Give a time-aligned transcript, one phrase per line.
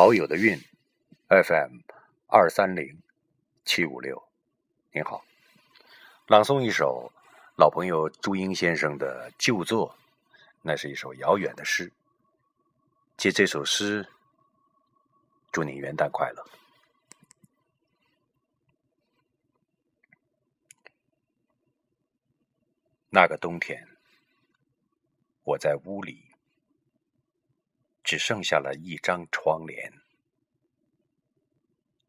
[0.00, 0.56] 好友的运
[1.26, 1.80] ，FM
[2.28, 3.02] 二三零
[3.64, 4.28] 七五六，
[4.92, 5.24] 您好，
[6.28, 7.12] 朗诵一首
[7.56, 9.92] 老朋友朱英先生的旧作，
[10.62, 11.92] 那是一首遥远的诗。
[13.16, 14.08] 借这首诗，
[15.50, 16.46] 祝您元旦快乐。
[23.10, 23.84] 那个冬天，
[25.42, 26.27] 我在屋里。
[28.08, 29.92] 只剩下了一张窗帘，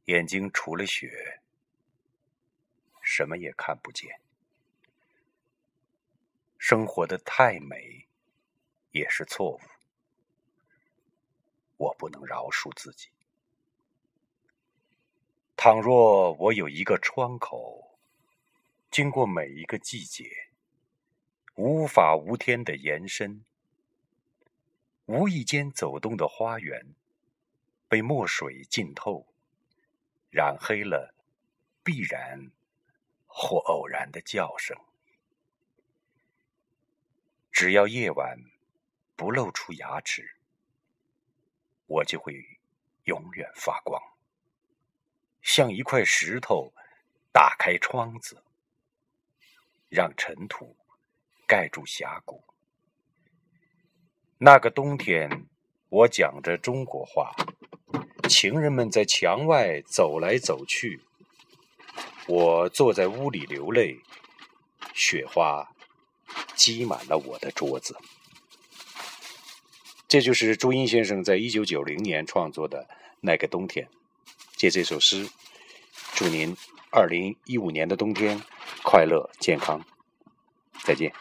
[0.05, 1.41] 眼睛除了雪，
[3.01, 4.09] 什么也看不见。
[6.57, 8.07] 生活的太美，
[8.91, 9.59] 也是错误。
[11.75, 13.09] 我不能饶恕自己。
[15.57, 17.99] 倘若我有一个窗口，
[18.89, 20.31] 经过每一个季节，
[21.55, 23.43] 无法无天的延伸。
[25.09, 26.93] 无意间走动的花园，
[27.87, 29.25] 被墨水浸透，
[30.29, 31.15] 染黑了
[31.83, 32.51] 必然
[33.25, 34.77] 或偶然的叫声。
[37.51, 38.37] 只要夜晚
[39.15, 40.35] 不露出牙齿，
[41.87, 42.59] 我就会
[43.05, 43.99] 永远发光，
[45.41, 46.71] 像一块石头
[47.31, 48.43] 打开窗子，
[49.89, 50.77] 让尘土
[51.47, 52.43] 盖住峡谷。
[54.41, 55.45] 那个冬天，
[55.89, 57.35] 我讲着中国话，
[58.29, 61.01] 情人们在墙外走来走去，
[62.25, 63.99] 我坐在屋里流泪，
[64.93, 65.69] 雪花
[66.55, 67.97] 积满了我的桌子。
[70.07, 72.87] 这就是朱茵先生在一九九零年创作的
[73.19, 73.89] 那个冬天。
[74.55, 75.29] 借这首诗，
[76.13, 76.55] 祝您
[76.93, 78.41] 二零一五年的冬天
[78.83, 79.83] 快乐健康。
[80.85, 81.11] 再见。